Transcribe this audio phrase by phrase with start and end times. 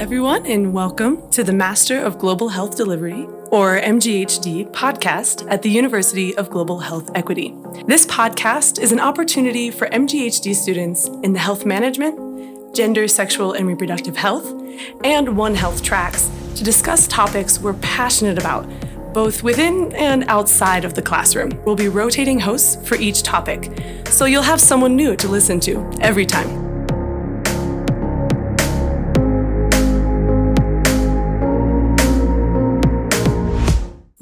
[0.00, 5.68] everyone, and welcome to the Master of Global Health Delivery, or MGHD, podcast at the
[5.68, 7.54] University of Global Health Equity.
[7.84, 13.66] This podcast is an opportunity for MGHD students in the health management, gender, sexual, and
[13.66, 14.50] reproductive health,
[15.04, 18.66] and One Health tracks to discuss topics we're passionate about,
[19.12, 21.62] both within and outside of the classroom.
[21.66, 23.70] We'll be rotating hosts for each topic,
[24.06, 26.69] so you'll have someone new to listen to every time.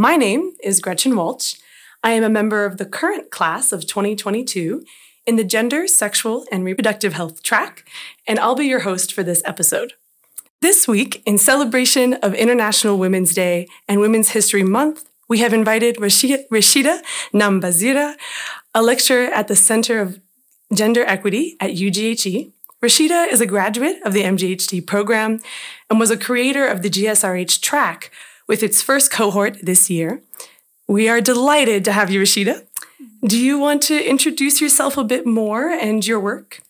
[0.00, 1.60] My name is Gretchen Walch.
[2.04, 4.84] I am a member of the current class of 2022
[5.26, 7.84] in the Gender, Sexual, and Reproductive Health track,
[8.24, 9.94] and I'll be your host for this episode.
[10.60, 15.96] This week, in celebration of International Women's Day and Women's History Month, we have invited
[15.96, 17.02] Rashidah,
[17.34, 18.14] Nambaziira,
[18.72, 20.20] a lecturer at the Center of
[20.72, 22.52] Gender Equity at UGHE.
[22.80, 25.40] Rashidah is a graduate of the MGHD program
[25.90, 28.12] and was a creator of the GSRH track,
[28.48, 30.22] with its first cohort this year.
[30.88, 32.64] We are delighted to have you, Rashidah.
[33.24, 36.60] Do you want to introduce yourself a bit more and your work?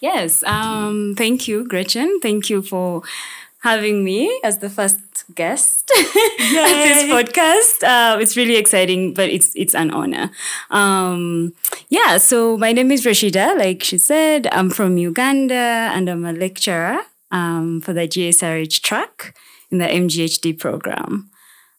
[0.00, 2.20] Yes, um, thank you, Gretchen.
[2.20, 3.02] Thank you for
[3.62, 4.98] having me as the first
[5.34, 7.82] guest at this podcast.
[7.82, 10.30] Uh, it's really exciting, but it's it's an honor.
[10.70, 11.54] Um,
[11.88, 13.58] yeah, so my name is Rashidah.
[13.58, 16.98] Like she said, I'm from Uganda and I'm a lecturer
[17.30, 19.34] um, for the GSRH track
[19.70, 21.30] in the MGHD program.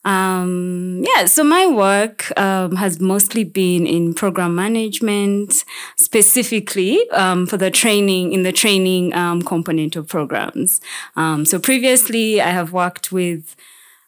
[0.05, 5.65] Um, yeah, so my work um, has mostly been in program management,
[5.97, 10.79] specifically um, for the training in the training um, component of programs.
[11.17, 13.57] Um, so previously, I have worked with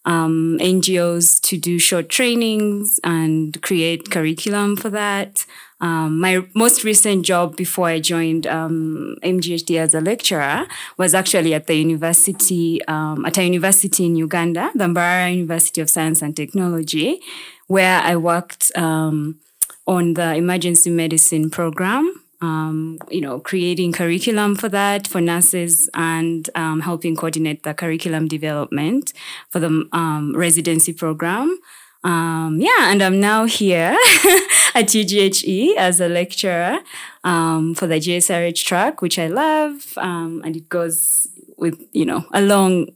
[0.05, 5.45] um, NGOs to do short trainings and create curriculum for that.
[5.81, 11.53] Um, my most recent job before I joined um, MGHD as a lecturer was actually
[11.53, 16.35] at the university, um, at a university in Uganda, the Mbarara University of Science and
[16.35, 17.21] Technology,
[17.67, 19.39] where I worked um,
[19.87, 22.23] on the emergency medicine program.
[22.41, 28.29] Um, you know, creating curriculum for that for nurses and um, helping coordinate the curriculum
[28.29, 29.11] development
[29.49, 29.85] for the
[30.33, 31.59] residency program.
[32.03, 33.97] Um, yeah, and I'm now here
[34.79, 36.79] at UGHE as a lecturer
[37.23, 42.25] um, for the GSRH track, which I love, um, and it goes with you know
[42.33, 42.87] along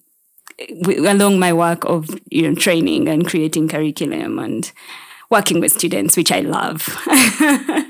[0.87, 4.71] along my work of you know training and creating curriculum and
[5.29, 6.87] working with students, which I love.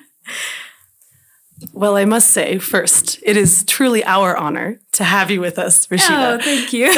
[1.71, 5.87] Well, I must say, first, it is truly our honor to have you with us,
[5.87, 6.35] Rashidah.
[6.35, 6.93] Oh, thank you.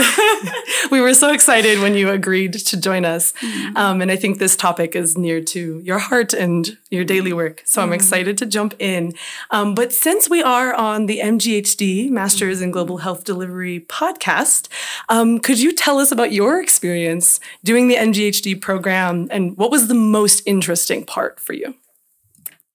[0.92, 3.32] we were so excited when you agreed to join us.
[3.34, 3.76] Mm.
[3.78, 7.62] Um, and I think this topic is near to your heart and your daily work.
[7.66, 7.86] So mm.
[7.86, 9.14] I'm excited to jump in.
[9.52, 14.68] Um, but since we are on the MGHD, Masters in Global Health Delivery podcast,
[15.08, 19.88] um, could you tell us about your experience doing the MGHD program and what was
[19.88, 21.76] the most interesting part for you?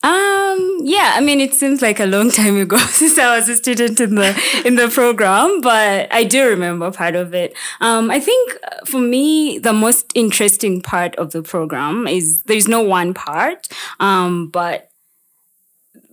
[0.02, 0.69] Um,
[1.20, 4.14] I mean, it seems like a long time ago since I was a student in
[4.14, 7.54] the, in the program, but I do remember part of it.
[7.82, 12.68] Um, I think uh, for me, the most interesting part of the program is there's
[12.68, 13.68] no one part,
[14.00, 14.90] um, but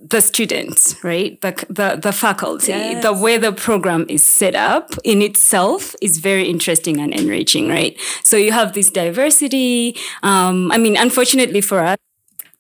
[0.10, 1.40] the students, right?
[1.40, 3.02] The, the, the faculty, yes.
[3.02, 7.98] the way the program is set up in itself is very interesting and enriching, right?
[8.24, 9.96] So you have this diversity.
[10.22, 11.98] Um, I mean, unfortunately for us,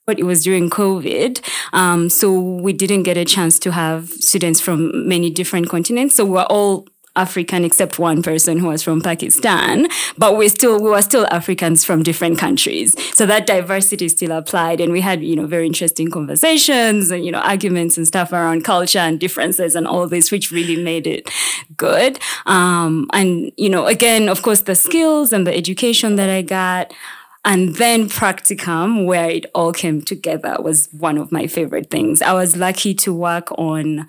[0.07, 1.45] but it was during COVID.
[1.73, 6.15] Um, so we didn't get a chance to have students from many different continents.
[6.15, 6.87] So we're all
[7.17, 11.83] African except one person who was from Pakistan, but we still we were still Africans
[11.83, 12.95] from different countries.
[13.15, 17.31] So that diversity still applied, and we had you know very interesting conversations and you
[17.31, 21.29] know arguments and stuff around culture and differences and all this, which really made it
[21.75, 22.19] good.
[22.45, 26.93] Um, and you know again, of course, the skills and the education that I got.
[27.47, 32.21] And then practicum, where it all came together, was one of my favorite things.
[32.21, 34.05] I was lucky to work on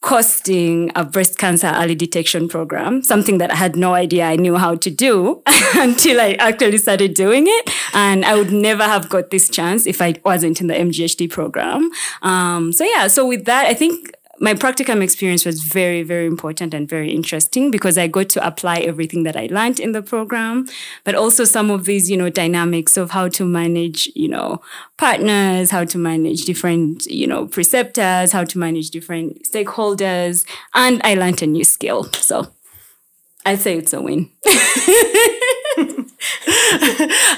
[0.00, 4.56] costing a breast cancer early detection program, something that I had no idea I knew
[4.56, 5.42] how to do
[5.74, 7.70] until I actually started doing it.
[7.92, 11.90] And I would never have got this chance if I wasn't in the MGHD program.
[12.22, 16.74] Um, so yeah, so with that, I think my practicum experience was very, very important
[16.74, 20.66] and very interesting because I got to apply everything that I learned in the program,
[21.04, 24.62] but also some of these, you know, dynamics of how to manage, you know,
[24.96, 30.46] partners, how to manage different, you know, preceptors, how to manage different stakeholders.
[30.74, 32.04] And I learned a new skill.
[32.12, 32.46] So
[33.44, 34.30] I'd say it's a win.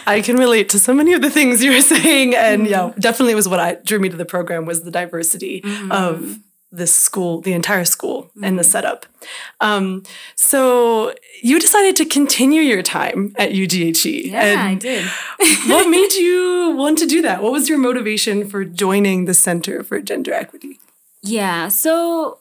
[0.06, 2.34] I can relate to so many of the things you were saying.
[2.34, 2.70] And mm-hmm.
[2.70, 5.92] yeah, definitely was what I drew me to the program was the diversity mm-hmm.
[5.92, 6.38] of
[6.72, 8.44] this school, the entire school, mm-hmm.
[8.44, 9.06] and the setup.
[9.60, 14.30] Um, so you decided to continue your time at UGHE.
[14.30, 15.04] Yeah, I did.
[15.68, 17.42] what made you want to do that?
[17.42, 20.78] What was your motivation for joining the Center for Gender Equity?
[21.22, 22.38] Yeah, so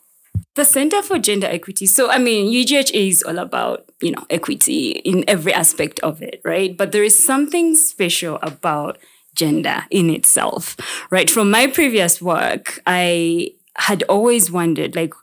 [0.56, 1.86] the Center for Gender Equity.
[1.86, 6.42] So, I mean, UGHE is all about, you know, equity in every aspect of it,
[6.44, 6.76] right?
[6.76, 8.98] But there is something special about
[9.36, 10.76] gender in itself,
[11.10, 11.30] right?
[11.30, 15.14] From my previous work, I had always wondered, like,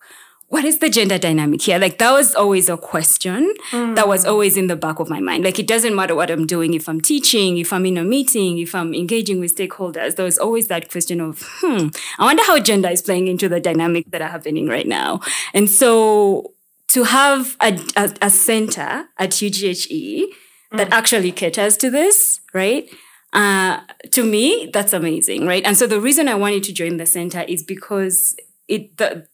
[0.49, 1.79] what is the gender dynamic here?
[1.79, 3.97] Like that was always a question mm.
[3.97, 4.29] that was mm.
[4.29, 5.45] always in the back of my mind.
[5.45, 8.59] Like it doesn't matter what I'm doing, if I'm teaching, if I'm in a meeting,
[8.59, 11.89] if I'm engaging with stakeholders, there was always that question of, hmm,
[12.19, 15.21] I wonder how gender is playing into the dynamic that are happening right now.
[15.53, 16.53] And so
[16.89, 20.27] to have a, a, a center at UGHE
[20.73, 20.79] mm.
[20.79, 22.89] that actually caters to this, right?
[23.33, 23.81] Uh,
[24.13, 25.65] to me, that's amazing, right?
[25.65, 28.37] And so the reason I wanted to join the center is because
[28.69, 29.27] it the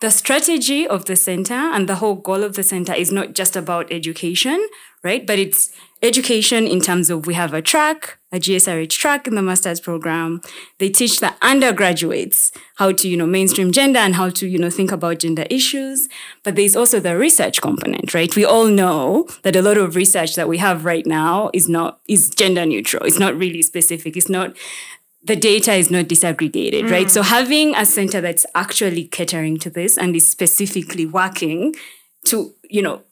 [0.00, 3.56] the strategy of the center and the whole goal of the center is not just
[3.56, 4.64] about education,
[5.02, 5.26] right?
[5.26, 9.42] But it's education in terms of we have a track, a GSRH track in the
[9.42, 10.40] master's program.
[10.78, 14.70] They teach the undergraduates how to, you know, mainstream gender and how to, you know,
[14.70, 16.08] think about gender issues.
[16.44, 18.34] But there's also the research component, right?
[18.36, 21.98] We all know that a lot of research that we have right now is not,
[22.06, 23.04] is gender neutral.
[23.04, 24.16] It's not really specific.
[24.16, 24.56] It's not
[25.22, 26.90] the data is not disaggregated, mm.
[26.90, 27.10] right?
[27.10, 31.74] So having a center that's actually catering to this and is specifically working
[32.26, 33.02] to, you know,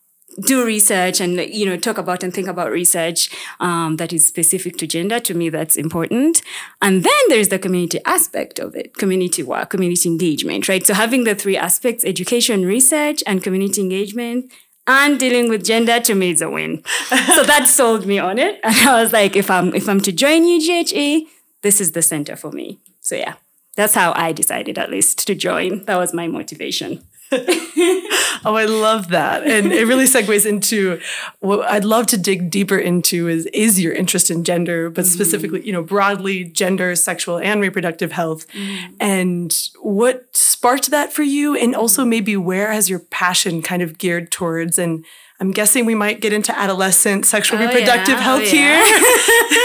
[0.41, 3.31] do research and you know talk about and think about research
[3.61, 6.43] um, that is specific to gender to me that's important
[6.83, 11.25] and then there's the community aspect of it community work community engagement right so having
[11.25, 14.53] the three aspects education research and community engagement
[14.87, 16.83] and dealing with gender to me is a win
[17.35, 20.13] so that sold me on it and i was like if i'm if i'm to
[20.13, 21.27] join ughe
[21.63, 22.79] this is the center for me.
[23.01, 23.35] So yeah,
[23.77, 25.85] that's how I decided at least to join.
[25.85, 27.03] That was my motivation.
[27.33, 29.45] oh, I love that.
[29.45, 31.01] And it really segues into
[31.41, 35.13] what I'd love to dig deeper into is is your interest in gender, but mm-hmm.
[35.13, 38.47] specifically, you know, broadly gender, sexual and reproductive health.
[38.53, 38.95] Mm-hmm.
[39.01, 41.57] And what sparked that for you?
[41.57, 45.05] And also maybe where has your passion kind of geared towards and
[45.39, 48.23] I'm guessing we might get into adolescent sexual oh, reproductive yeah.
[48.23, 48.85] health oh, yeah.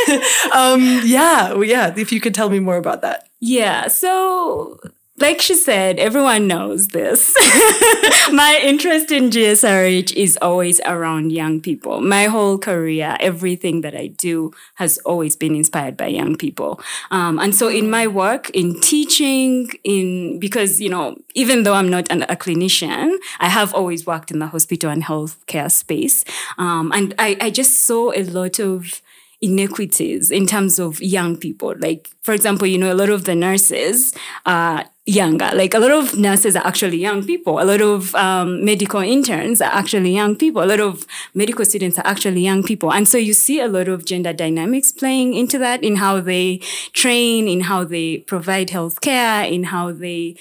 [0.06, 0.22] here.
[0.54, 1.94] um, yeah, well, yeah.
[1.96, 3.30] If you could tell me more about that.
[3.40, 3.88] Yeah.
[3.88, 4.80] So
[5.22, 7.34] like she said, everyone knows this.
[8.32, 12.02] my interest in GSRH is always around young people.
[12.02, 16.82] My whole career, everything that I do has always been inspired by young people.
[17.12, 21.90] Um, and so in my work, in teaching, in, because, you know, even though I'm
[21.90, 26.26] not an, a clinician, I have always worked in the hospital and healthcare space.
[26.58, 29.02] Um, and I, I just saw a lot of,
[29.42, 31.74] inequities in terms of young people.
[31.80, 34.14] Like, for example, you know, a lot of the nurses
[34.46, 35.50] are younger.
[35.54, 37.60] Like, a lot of nurses are actually young people.
[37.60, 40.64] A lot of um, medical interns are actually young people.
[40.64, 42.92] A lot of medical students are actually young people.
[42.92, 46.58] And so you see a lot of gender dynamics playing into that in how they
[46.94, 50.36] train, in how they provide health care, in how they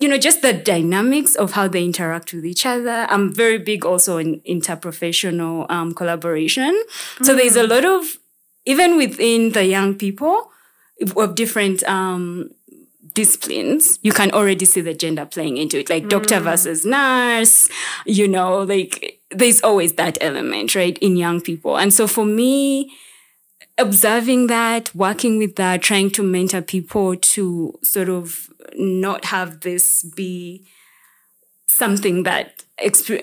[0.00, 3.06] you know, just the dynamics of how they interact with each other.
[3.08, 6.74] I'm very big also in interprofessional um, collaboration.
[7.18, 7.24] Mm.
[7.24, 8.18] So there's a lot of
[8.66, 10.50] even within the young people
[11.16, 12.50] of different um,
[13.14, 16.08] disciplines, you can already see the gender playing into it, like mm.
[16.08, 17.68] doctor versus nurse,
[18.04, 21.78] you know, like there's always that element, right, in young people.
[21.78, 22.92] And so for me,
[23.78, 30.02] observing that, working with that, trying to mentor people to sort of not have this
[30.02, 30.66] be
[31.68, 32.63] something that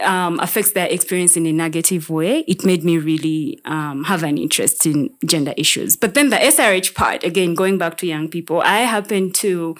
[0.01, 4.38] um, affects their experience in a negative way, it made me really um, have an
[4.38, 5.96] interest in gender issues.
[5.96, 9.75] But then the SRH part, again, going back to young people, I happen to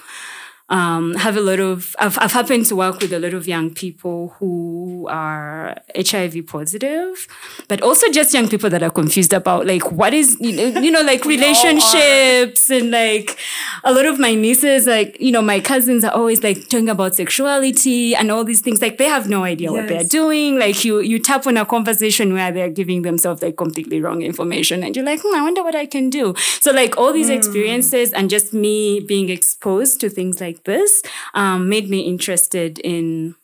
[0.72, 3.74] um, have a lot of, I've, I've happened to work with a lot of young
[3.74, 7.28] people who are HIV positive,
[7.68, 10.90] but also just young people that are confused about like, what is, you know, you
[10.90, 13.38] know like relationships and like
[13.84, 17.16] a lot of my nieces, like, you know, my cousins are always like talking about
[17.16, 18.80] sexuality and all these things.
[18.80, 19.78] Like they have no idea yes.
[19.78, 20.58] what they're doing.
[20.58, 24.82] Like you, you tap on a conversation where they're giving themselves like completely wrong information
[24.82, 26.34] and you're like, hmm, I wonder what I can do.
[26.38, 27.36] So like all these mm.
[27.36, 31.02] experiences and just me being exposed to things like this
[31.34, 33.34] um, made me interested in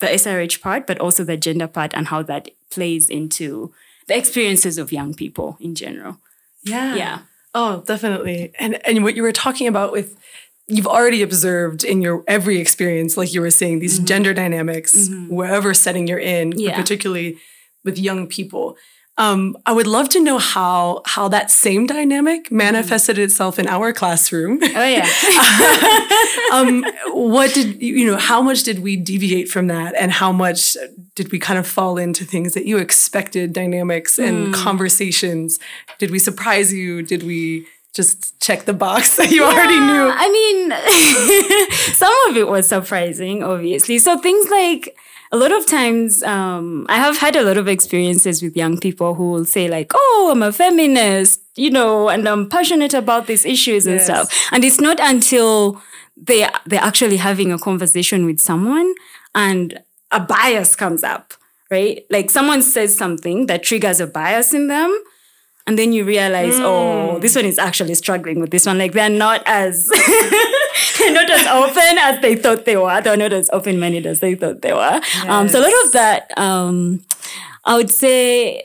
[0.00, 3.72] the SRH part, but also the gender part and how that plays into
[4.06, 6.18] the experiences of young people in general.
[6.62, 6.94] Yeah.
[6.94, 7.18] Yeah.
[7.54, 8.52] Oh, definitely.
[8.58, 10.16] And and what you were talking about with
[10.66, 14.06] you've already observed in your every experience, like you were saying, these mm-hmm.
[14.06, 15.34] gender dynamics, mm-hmm.
[15.34, 16.78] wherever setting you're in, yeah.
[16.78, 17.38] particularly
[17.84, 18.76] with young people.
[19.18, 23.92] Um, I would love to know how how that same dynamic manifested itself in our
[23.92, 24.60] classroom.
[24.62, 25.08] Oh yeah.
[26.52, 28.16] um, what did you know?
[28.16, 30.76] How much did we deviate from that, and how much
[31.16, 35.58] did we kind of fall into things that you expected dynamics and conversations?
[35.98, 37.02] Did we surprise you?
[37.02, 40.10] Did we just check the box that you already knew?
[40.14, 43.98] I mean, some of it was surprising, obviously.
[43.98, 44.96] So things like
[45.30, 49.14] a lot of times, um, I have had a lot of experiences with young people
[49.14, 53.44] who will say like, "Oh, I'm a feminist," you know, and I'm passionate about these
[53.44, 54.04] issues and Yes.
[54.04, 54.48] stuff.
[54.52, 55.80] And it's not until
[56.16, 58.92] they they're actually having a conversation with someone
[59.34, 59.80] and
[60.10, 61.34] a bias comes up,
[61.70, 62.04] right?
[62.10, 64.90] Like someone says something that triggers a bias in them.
[65.68, 68.78] And then you realize, oh, this one is actually struggling with this one.
[68.78, 69.86] Like they're not as
[70.98, 73.02] they're not as open as they thought they were.
[73.02, 75.00] They're not as open-minded as they thought they were.
[75.26, 77.04] Um, so a lot of that, um,
[77.66, 78.62] I would say,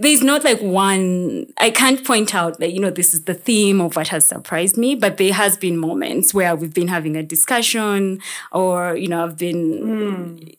[0.00, 1.52] there's not like one.
[1.58, 4.78] I can't point out that you know this is the theme of what has surprised
[4.78, 8.20] me, but there has been moments where we've been having a discussion,
[8.52, 10.54] or you know, I've been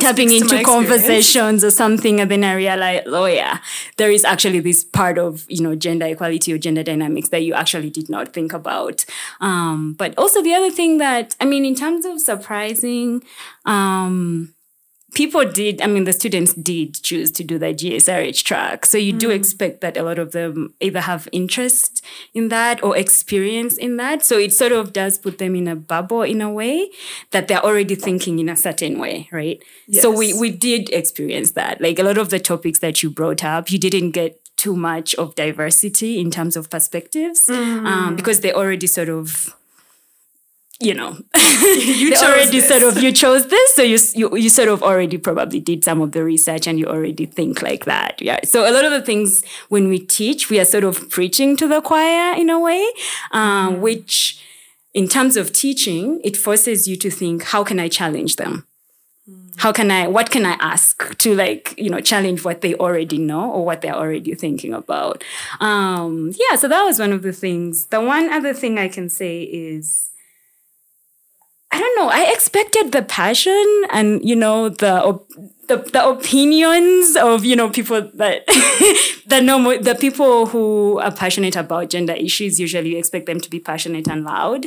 [0.00, 3.58] Tapping into conversations or something and then i realized oh yeah
[3.96, 7.54] there is actually this part of you know gender equality or gender dynamics that you
[7.54, 9.04] actually did not think about.
[9.40, 13.22] Um, but also the other thing that i mean in terms of surprising
[13.64, 14.54] um,
[15.14, 18.86] people did i mean the students did choose to do the gsrh track.
[18.86, 22.04] So you do expect that a lot of them either have interest
[22.34, 24.24] in that or experience in that.
[24.24, 26.90] So it sort of does put them in a bubble in a way
[27.30, 29.62] that they're already thinking in a certain way right?
[29.90, 31.80] So we we did experience that.
[31.80, 35.14] Like a lot of the topics that you brought up you didn't get too much
[35.16, 39.56] of diversity in terms of perspectives um, because they already sort of
[40.84, 41.16] you know.
[41.62, 42.68] You chose already this.
[42.68, 46.00] sort of you chose this so you, you you sort of already probably did some
[46.00, 48.40] of the research and you already think like that yeah.
[48.44, 51.68] So a lot of the things when we teach we are sort of preaching to
[51.68, 52.84] the choir in a way
[53.30, 54.40] um, which
[54.92, 58.66] in terms of teaching it forces you to think how can i challenge them?
[59.58, 63.18] How can i what can i ask to like you know challenge what they already
[63.18, 65.22] know or what they're already thinking about?
[65.60, 67.86] Um yeah so that was one of the things.
[67.86, 70.08] The one other thing i can say is
[71.72, 72.08] I don't know.
[72.12, 75.28] I expected the passion and you know the op-
[75.68, 78.46] the, the opinions of you know people that
[79.26, 82.60] the normal the people who are passionate about gender issues.
[82.60, 84.66] Usually, you expect them to be passionate and loud.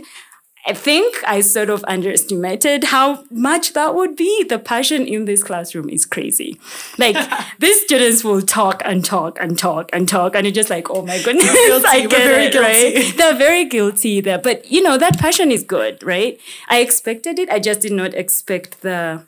[0.68, 4.44] I think I sort of underestimated how much that would be.
[4.44, 6.60] The passion in this classroom is crazy.
[6.98, 7.16] Like
[7.60, 11.06] these students will talk and talk and talk and talk, and you're just like, oh
[11.06, 11.46] my goodness.
[11.88, 12.66] I We're get it, guilty.
[13.06, 13.18] right?
[13.18, 16.40] They're very guilty there, but you know that passion is good, right?
[16.68, 17.50] I expected it.
[17.50, 19.24] I just did not expect the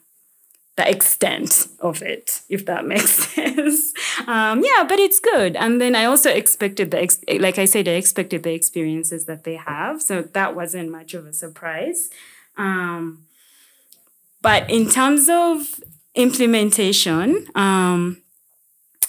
[0.77, 3.93] the extent of it, if that makes sense.
[4.27, 5.55] Um, yeah, but it's good.
[5.55, 9.43] And then I also expected the, ex- like I said, I expected the experiences that
[9.43, 10.01] they have.
[10.01, 12.11] So that wasn't much of a surprise.
[12.57, 13.25] Um,
[14.41, 15.81] but in terms of
[16.13, 18.21] implementation, um,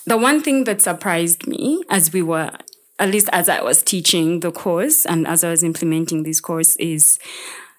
[0.06, 2.50] the one thing that surprised me as we were,
[2.98, 6.76] at least as I was teaching the course and as I was implementing this course,
[6.76, 7.18] is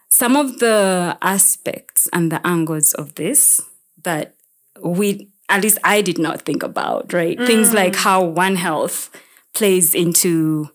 [0.10, 3.62] some of the aspects and the angles of this
[4.04, 4.36] that
[4.84, 7.38] we, at least I did not think about, right?
[7.38, 9.10] Things like how One Health
[9.54, 10.70] plays into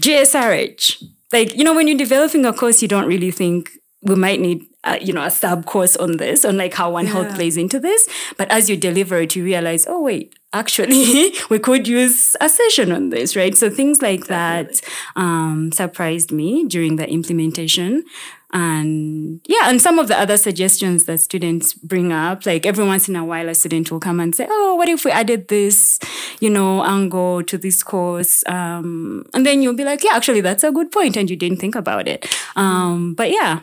[0.00, 1.02] GSRH.
[1.32, 3.70] Like, you know, when you're developing a course, you don't really think
[4.02, 7.06] we might need, uh, you know, a sub course on this, on like how One
[7.06, 8.08] Health plays into this.
[8.36, 12.92] But as you deliver it, you realize, oh, wait, actually, we could use a session
[12.92, 13.56] on this, right?
[13.56, 14.80] So things like that
[15.16, 18.04] um, surprised me during the implementation.
[18.52, 23.08] And yeah, and some of the other suggestions that students bring up, like every once
[23.08, 25.98] in a while, a student will come and say, "Oh, what if we added this,
[26.40, 30.64] you know, angle to this course?" Um, and then you'll be like, "Yeah, actually, that's
[30.64, 33.60] a good point, and you didn't think about it." Um, but yeah,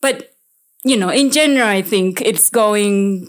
[0.00, 0.34] but
[0.82, 3.28] you know, in general, I think it's going.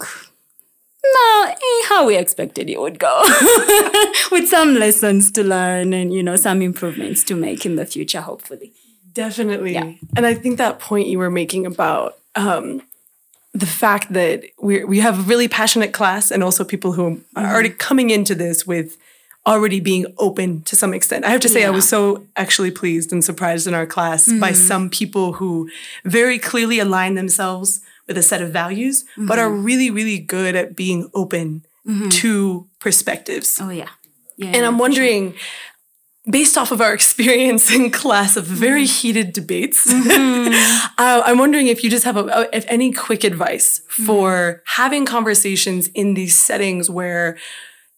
[1.04, 3.22] No, eh, how we expected it would go,
[4.30, 8.20] with some lessons to learn and you know some improvements to make in the future,
[8.20, 8.72] hopefully.
[9.12, 9.74] Definitely.
[9.74, 9.92] Yeah.
[10.16, 12.82] And I think that point you were making about um,
[13.52, 17.10] the fact that we we have a really passionate class and also people who are
[17.10, 17.44] mm-hmm.
[17.44, 18.96] already coming into this with
[19.46, 21.24] already being open to some extent.
[21.24, 24.50] I have to say, I was so actually pleased and surprised in our class by
[24.50, 24.54] mm-hmm.
[24.54, 25.70] some people who
[26.04, 29.64] very clearly align themselves with a set of values, but are mm-hmm.
[29.64, 31.64] really, really good at being open
[32.10, 33.58] to perspectives.
[33.60, 33.88] Oh yeah,
[34.36, 34.52] yeah.
[34.54, 35.34] And I'm wondering,
[36.30, 40.52] based off of our experience in class of very heated debates, uh,
[40.98, 46.14] I'm wondering if you just have a, if any quick advice for having conversations in
[46.14, 47.36] these settings where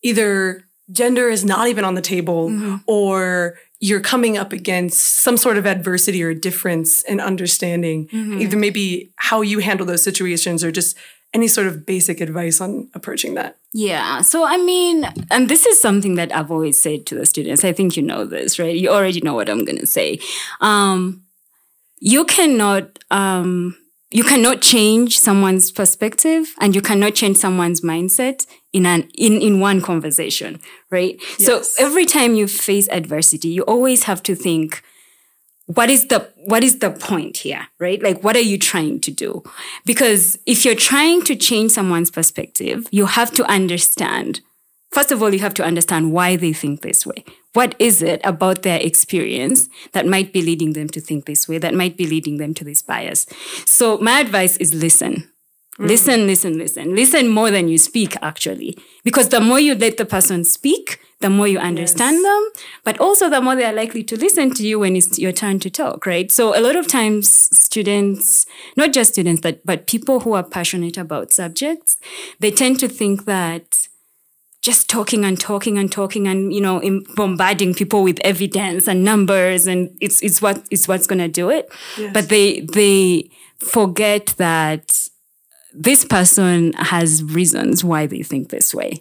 [0.03, 2.77] either gender is not even on the table Mm-hmm.
[2.87, 8.41] or you're coming up against some sort of adversity or difference in understanding Mm-hmm.
[8.41, 10.97] either maybe how you handle those situations or just
[11.33, 14.21] any sort of basic advice on approaching that Yeah.
[14.23, 17.65] So, I mean, and this is something that I've always said to the students.
[17.65, 18.75] I think you know this, right?
[18.75, 20.19] You already know what I'm going to say.
[20.61, 21.23] Um,
[22.01, 23.77] you cannot, um,
[24.11, 29.61] you cannot change someone's perspective and you cannot change someone's mindset in an in, in
[29.61, 30.59] one conversation,
[30.91, 31.17] right?
[31.39, 31.47] Yes.
[31.47, 34.83] So every time you face adversity, you always have to think,
[35.75, 38.03] what is the what is the point here right?
[38.03, 39.43] Like what are you trying to do?
[39.85, 44.41] Because if you're trying to change someone's perspective you have to understand
[44.91, 47.25] first of all you have to understand why they think this way.
[47.53, 51.59] What is it about their experience that might be leading them to think this way
[51.59, 53.27] that might be leading them to this bias?
[53.67, 55.31] So my advice is listen.
[55.79, 55.89] Mm.
[55.89, 56.95] Listen, listen, listen.
[56.95, 58.77] Listen more than you speak, actually.
[59.03, 62.25] Because the more you let the person speak, the more you understand Yes.
[62.25, 65.33] them, but also the more they are likely to listen to you when it's your
[65.33, 66.33] turn to talk, right?
[66.33, 68.47] So a lot of times students,
[68.77, 71.99] not just students, but, but people who are passionate about subjects,
[72.39, 73.87] they tend to think that
[74.62, 76.83] just talking and talking and talking and you know
[77.17, 81.49] bombarding people with evidence and numbers and it's it's what it's what's going to do
[81.49, 82.12] it Yes.
[82.12, 85.09] but they they forget that
[85.73, 89.00] this person has reasons why they think this way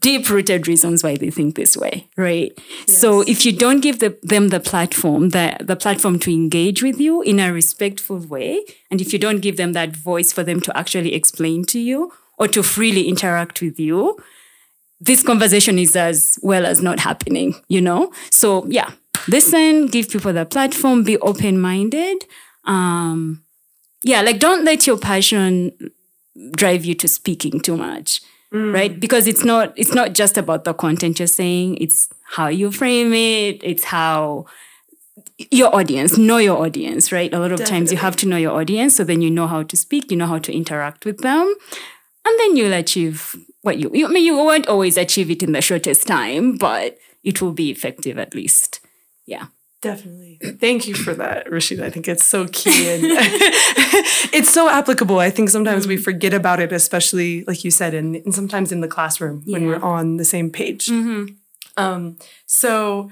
[0.00, 4.18] deep rooted reasons why they think this way right so if you don't give the,
[4.22, 9.02] them the platform the, the platform to engage with you in a respectful way and
[9.02, 12.48] if you don't give them that voice for them to actually explain to you or
[12.48, 14.16] to freely interact with you
[15.00, 18.12] this conversation is as well as not happening, you know?
[18.30, 18.90] So yeah,
[19.28, 22.26] listen, give people the platform, be open-minded.
[22.64, 23.42] Um,
[24.02, 25.72] yeah, like don't let your passion
[26.52, 28.20] drive you to speaking too much.
[28.52, 28.96] Right?
[28.96, 29.00] Mm.
[29.00, 33.12] Because it's not it's not just about the content you're saying, it's how you frame
[33.12, 34.46] it, it's how
[35.50, 37.32] your audience, know your audience, right?
[37.32, 39.62] A lot of times you have to know your audience so then you know how
[39.62, 41.54] to speak, you know how to interact with them
[42.24, 45.52] and then you'll achieve what you, you I mean you won't always achieve it in
[45.52, 48.80] the shortest time, but it will be effective at least.
[49.26, 49.46] Yeah.
[49.82, 50.38] Definitely.
[50.60, 51.82] Thank you for that, Rashidah.
[51.82, 53.02] I think it's so key and
[54.32, 55.18] it's so applicable.
[55.18, 58.82] I think sometimes we forget about it, especially like you said, and, and sometimes in
[58.82, 60.90] the classroom when we're on the same page.
[61.78, 63.10] Um, so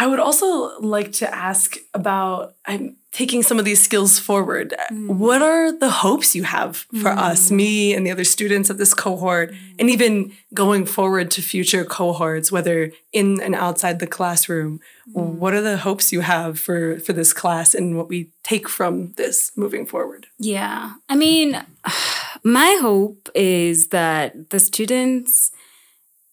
[0.00, 4.74] I would also like to ask about I'm taking some of these skills forward.
[4.90, 5.08] Mm.
[5.16, 7.18] What are the hopes you have for mm.
[7.18, 11.84] us, me and the other students of this cohort, and even going forward to future
[11.84, 14.80] cohorts, whether in and outside the classroom?
[15.12, 15.34] Mm.
[15.34, 19.12] What are the hopes you have for for this class and what we take from
[19.18, 20.28] this moving forward?
[20.38, 20.94] Yeah.
[21.10, 21.62] I mean,
[22.42, 25.52] my hope is that the students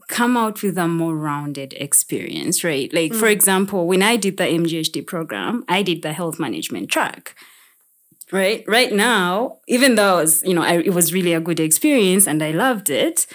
[0.08, 2.92] come out with a more rounded experience, right?
[2.94, 3.32] Like, for mm.
[3.32, 7.36] example, when I did the MGHD program, I did the health management track.
[8.32, 11.62] Right, right now, even though it was, you know, I, it was really a good
[11.62, 13.26] experience and I loved it,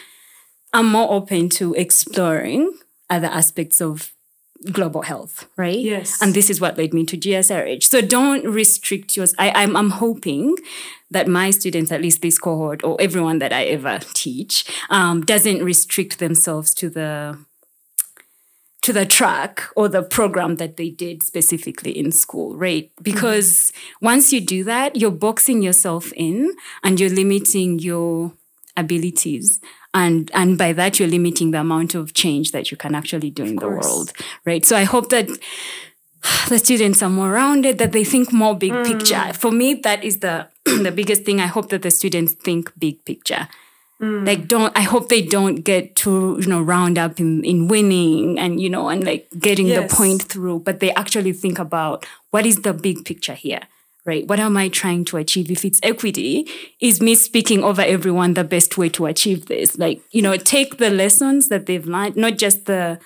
[0.74, 4.12] I'm more open to exploring other aspects of
[4.70, 5.78] global health, right?
[5.78, 6.20] Yes.
[6.22, 7.84] And this is what led me to GSRH.
[7.84, 9.34] So don't restrict yours.
[9.38, 10.56] I, I'm, I'm hoping
[11.10, 15.64] that my students, at least this cohort or everyone that I ever teach, um, doesn't
[15.64, 17.38] restrict themselves to the
[18.82, 22.90] to the track or the program that they did specifically in school, right?
[23.00, 28.32] Because once you do that, you're boxing yourself in and you're limiting your
[28.76, 29.60] abilities.
[29.94, 33.44] And, and by that, you're limiting the amount of change that you can actually do
[33.44, 34.12] in the world,
[34.46, 34.64] right?
[34.64, 35.28] So I hope that
[36.48, 38.86] the students are more rounded, that they think more big mm.
[38.86, 39.32] picture.
[39.34, 41.40] For me, that is the the biggest thing.
[41.40, 43.48] I hope that the students think big picture.
[44.00, 44.26] Mm.
[44.26, 48.38] Like don't I hope they don't get too, you know, round up in, in winning
[48.38, 49.90] and you know and like getting Yes.
[49.90, 53.60] the point through, but they actually think about what is the big picture here?
[54.04, 54.26] Right?
[54.26, 55.50] What am I trying to achieve?
[55.50, 56.48] If it's equity,
[56.80, 59.78] is me speaking over everyone the best way to achieve this?
[59.78, 62.98] Like, you know, take the lessons that they've learned, not just the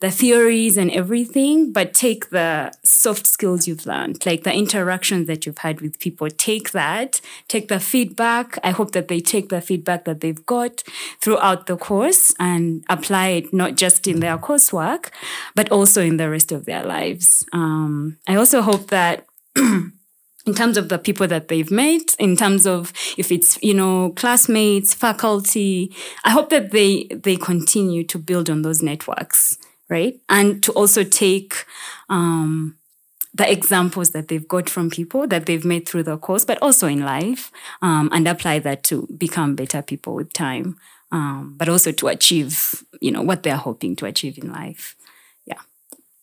[0.00, 5.46] the theories and everything, but take the soft skills you've learned, like the interactions that
[5.46, 6.28] you've had with people.
[6.28, 8.58] Take that, take the feedback.
[8.62, 10.82] I hope that they take the feedback that they've got
[11.20, 15.10] throughout the course and apply it not just in their coursework,
[15.54, 17.46] but also in the rest of their lives.
[17.52, 19.26] Um, I also hope that
[20.46, 24.10] in terms of the people that they've met, in terms of if it's you know
[24.10, 30.18] classmates, faculty, I hope that they they continue to build on those networks, right?
[30.28, 31.64] And to also take
[32.08, 32.76] um,
[33.34, 36.86] the examples that they've got from people that they've made through the course, but also
[36.86, 37.50] in life,
[37.82, 40.76] um, and apply that to become better people with time,
[41.12, 44.96] um, but also to achieve, you know, what they're hoping to achieve in life.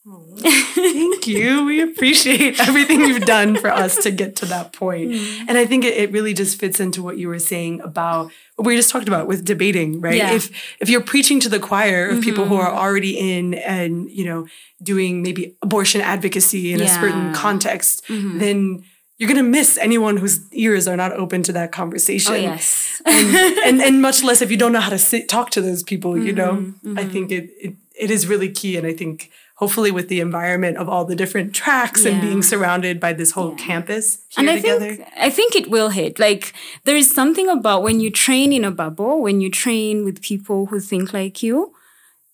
[0.06, 1.64] Thank you.
[1.64, 5.12] We appreciate everything you've done for us to get to that point.
[5.12, 5.46] Mm.
[5.48, 8.68] And I think it, it, really just fits into what you were saying about what
[8.68, 10.18] we just talked about with debating, right?
[10.18, 10.34] Yeah.
[10.34, 12.24] If if you're preaching to the choir of mm-hmm.
[12.24, 12.80] people who are mm-hmm.
[12.80, 14.46] already in and, you know,
[14.82, 16.86] doing maybe abortion advocacy in yeah.
[16.86, 18.40] a certain context, mm-hmm.
[18.40, 18.84] then
[19.18, 22.34] you're going to miss anyone whose ears are not open to that conversation.
[22.34, 23.02] Oh, yes.
[23.06, 25.82] and, and, and much less if you don't know how to sit, talk to those
[25.82, 26.28] people, mm-hmm.
[26.28, 26.54] you know?
[26.56, 27.00] Mm-hmm.
[27.00, 28.78] I think it, it it is really key.
[28.78, 32.12] And I think hopefully with the environment of all the different tracks yeah.
[32.12, 33.66] and being surrounded by this whole yeah.
[33.66, 34.96] campus and I together.
[34.96, 36.20] think I think it will hit.
[36.20, 36.54] Like
[36.86, 40.68] there is something about when you train in a bubble, when you train with people
[40.68, 41.74] who think like you,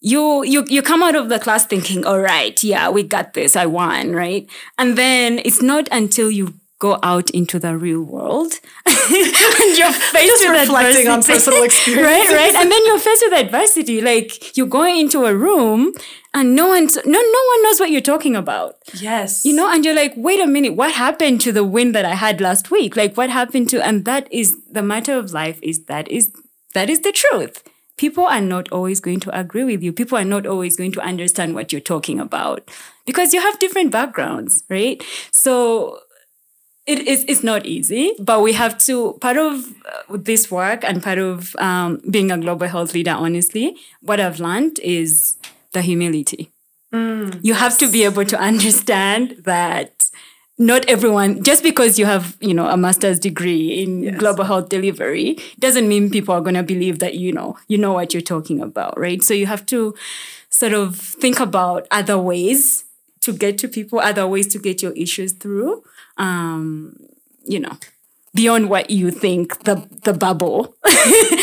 [0.01, 3.55] you you you come out of the class thinking, all right, yeah, we got this,
[3.55, 4.49] I won, right?
[4.77, 8.59] And then it's not until you go out into the real world.
[9.11, 12.55] And you're faced with reflecting adversity, on personal experience right right?
[12.55, 14.01] And then you're faced with adversity.
[14.01, 15.93] Like you're going into a room
[16.33, 18.75] and no one no no one knows what you're talking about.
[18.99, 19.45] Yes.
[19.45, 22.15] You know and you're like wait a minute what happened to the win that i
[22.15, 22.95] had last week?
[22.95, 26.31] Like what happened to and that is the matter of life is that is
[26.73, 27.63] that is the truth.
[27.97, 29.91] People are not always going to agree with you.
[29.91, 32.69] People are not always going to understand what you're talking about
[33.05, 35.03] because you have different backgrounds right?
[35.31, 35.99] So
[36.89, 41.03] it is it's not easy, but we have to part of uh, this work and
[41.03, 43.11] part of um, being a global health leader.
[43.11, 45.37] Honestly, what I've learned is
[45.73, 46.51] the humility.
[46.91, 47.59] Mm, you yes.
[47.59, 50.09] have to be able to understand that
[50.57, 54.17] not everyone just because you have you know a master's degree in yes.
[54.17, 57.93] global health delivery doesn't mean people are going to believe that you know you know
[57.93, 59.93] what you're talking about right so you have to
[60.49, 62.83] sort of think about other ways
[63.21, 65.83] to get to people other ways to get your issues through
[66.19, 66.95] um,
[67.45, 67.75] you know,
[68.35, 70.75] beyond what you think the the bubble,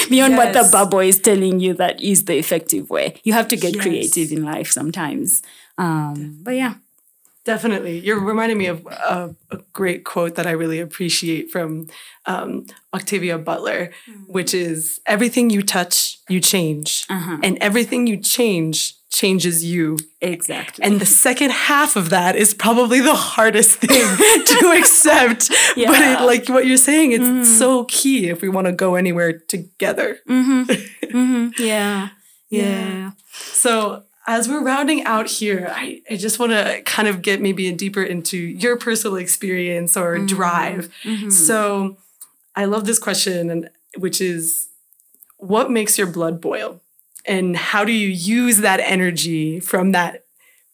[0.09, 0.37] beyond yes.
[0.37, 3.21] what the bubble is telling you that is the effective way.
[3.25, 3.83] You have to get yes.
[3.83, 5.43] creative in life sometimes.
[5.79, 6.75] Um, but yeah.
[7.45, 8.01] Definitely.
[8.01, 11.87] You're reminding me of a, a, great quote that I really appreciate from
[12.27, 14.25] um, Octavia Butler, mm-hmm.
[14.25, 17.07] which is everything you touch, you change.
[17.09, 17.39] Uh-huh.
[17.45, 19.99] And everything you change changes you.
[20.21, 20.85] Exactly.
[20.85, 23.89] And the second half of that is probably the hardest thing
[24.45, 25.51] to accept.
[25.77, 25.91] Yeah.
[25.91, 27.45] But it, like what you're saying, it's mm-hmm.
[27.45, 30.19] so key if we want to go anywhere together.
[30.29, 30.73] Mm-hmm.
[31.07, 31.63] Mm-hmm.
[31.63, 32.11] Yeah.
[32.51, 32.63] yeah.
[32.63, 33.11] Yeah.
[33.33, 37.71] So as we're rounding out here, I, I just want to kind of get maybe
[37.73, 40.27] deeper into your personal experience or mm-hmm.
[40.27, 40.93] drive.
[41.05, 41.31] Mm-hmm.
[41.31, 41.97] So
[42.55, 44.69] I love this question, and which is
[45.39, 46.83] what makes your blood boil?
[47.27, 50.25] And how do you use that energy from that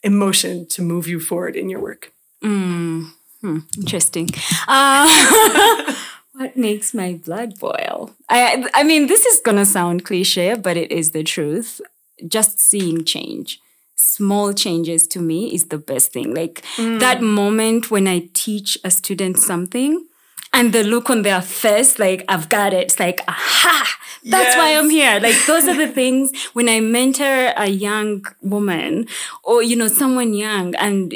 [0.03, 2.13] emotion to move you forward in your work
[2.43, 3.07] mm.
[3.41, 3.59] hmm.
[3.77, 4.29] interesting
[4.69, 5.95] uh,
[6.33, 10.91] what makes my blood boil i i mean this is gonna sound cliche but it
[10.91, 11.81] is the truth
[12.27, 13.61] just seeing change
[13.95, 16.99] small changes to me is the best thing like mm.
[16.99, 20.07] that moment when i teach a student something
[20.55, 24.57] and the look on their face like i've got it it's like aha that's yes.
[24.57, 25.19] why I'm here.
[25.19, 29.07] Like those are the things when I mentor a young woman
[29.43, 31.15] or, you know, someone young and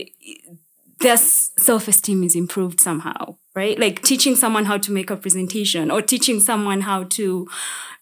[1.01, 3.79] their self-esteem is improved somehow, right?
[3.79, 7.47] Like teaching someone how to make a presentation or teaching someone how to,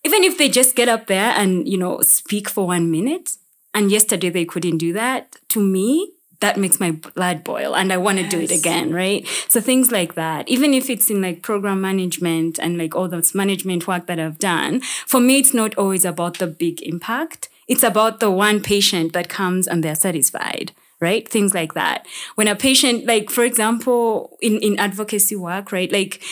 [0.05, 3.37] even if they just get up there and, you know, speak for one minute.
[3.75, 5.37] And yesterday they couldn't do that.
[5.49, 6.14] To me,
[6.45, 8.31] that makes my blood boil and I want to yes.
[8.31, 9.27] do it again, right?
[9.49, 13.35] So things like that, even if it's in like program management and like all those
[13.35, 17.49] management work that I've done, for me, it's not always about the big impact.
[17.67, 22.47] It's about the one patient that comes and they're satisfied right things like that when
[22.47, 26.23] a patient like for example in in advocacy work right like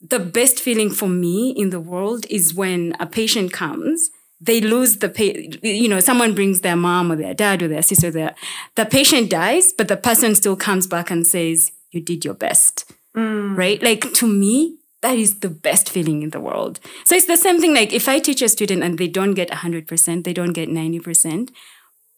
[0.00, 4.08] the best feeling for me in the world is when a patient comes
[4.42, 7.82] they lose the pay, you know, someone brings their mom or their dad or their
[7.82, 8.34] sister there.
[8.74, 12.92] The patient dies, but the person still comes back and says, you did your best.
[13.16, 13.56] Mm.
[13.56, 13.80] Right?
[13.82, 16.80] Like to me, that is the best feeling in the world.
[17.04, 17.72] So it's the same thing.
[17.72, 21.50] Like if I teach a student and they don't get 100%, they don't get 90%,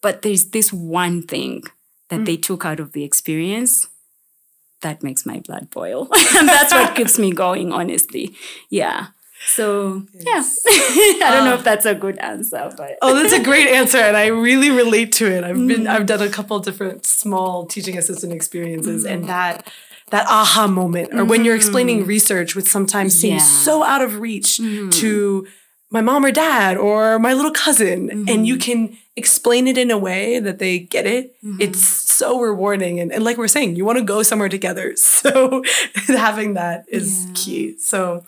[0.01, 1.63] but there's this one thing
[2.09, 2.25] that mm.
[2.25, 3.87] they took out of the experience
[4.81, 6.07] that makes my blood boil.
[6.37, 8.35] and that's what keeps me going, honestly.
[8.69, 9.07] Yeah.
[9.45, 10.59] So yes.
[10.65, 10.71] yeah,
[11.27, 14.17] I don't know if that's a good answer, but oh, that's a great answer, and
[14.17, 15.43] I really relate to it.
[15.43, 15.87] I've been mm.
[15.87, 19.11] I've done a couple different small teaching assistant experiences, mm.
[19.11, 19.71] and that
[20.09, 21.29] that aha moment, or mm.
[21.29, 22.07] when you're explaining mm.
[22.07, 23.47] research, which sometimes seems yeah.
[23.47, 24.91] so out of reach mm.
[24.93, 25.47] to
[25.91, 28.29] my mom or dad or my little cousin, mm-hmm.
[28.29, 31.35] and you can explain it in a way that they get it.
[31.43, 31.61] Mm-hmm.
[31.61, 32.99] It's so rewarding.
[32.99, 34.93] And, and like we're saying, you want to go somewhere together.
[35.25, 35.63] So
[36.07, 37.31] having that is yeah.
[37.33, 37.77] key.
[37.79, 38.23] So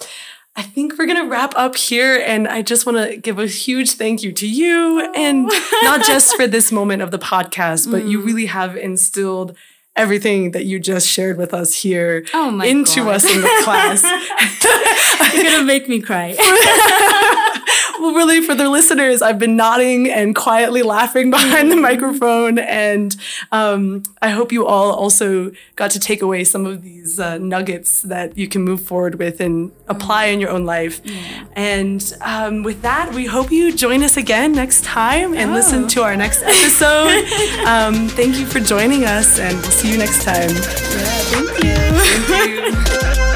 [0.57, 2.21] I think we're going to wrap up here.
[2.25, 5.01] And I just want to give a huge thank you to you.
[5.03, 5.11] Oh.
[5.15, 5.43] And
[5.83, 8.09] not just for this moment of the podcast, but mm.
[8.09, 9.55] you really have instilled
[9.95, 13.15] everything that you just shared with us here oh into God.
[13.15, 14.03] us in the class.
[15.33, 16.35] You're going to make me cry.
[17.99, 21.83] well, really, for the listeners, I've been nodding and quietly laughing behind the mm-hmm.
[21.83, 22.59] microphone.
[22.59, 23.15] And
[23.51, 28.01] um, I hope you all also got to take away some of these uh, nuggets
[28.03, 31.01] that you can move forward with and apply in your own life.
[31.03, 31.45] Yeah.
[31.55, 35.53] And um, with that, we hope you join us again next time and oh.
[35.53, 37.25] listen to our next episode.
[37.67, 40.49] um, thank you for joining us, and we'll see you next time.
[40.49, 41.75] Yeah, thank you.
[42.27, 43.23] Thank you.